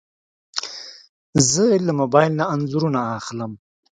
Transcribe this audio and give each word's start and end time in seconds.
زه 1.49 1.63
له 1.85 1.91
موبایل 2.01 2.31
نه 2.39 2.45
انځورونه 2.53 2.99
اخلم. 3.17 3.51